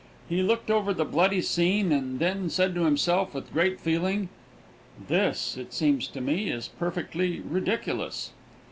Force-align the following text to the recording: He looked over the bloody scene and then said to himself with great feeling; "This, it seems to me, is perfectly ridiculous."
He 0.27 0.41
looked 0.41 0.71
over 0.71 0.95
the 0.95 1.05
bloody 1.05 1.43
scene 1.43 1.91
and 1.91 2.17
then 2.17 2.49
said 2.49 2.73
to 2.73 2.85
himself 2.85 3.35
with 3.35 3.53
great 3.53 3.79
feeling; 3.79 4.29
"This, 5.07 5.55
it 5.57 5.73
seems 5.75 6.07
to 6.07 6.21
me, 6.21 6.49
is 6.49 6.67
perfectly 6.69 7.39
ridiculous." 7.41 8.31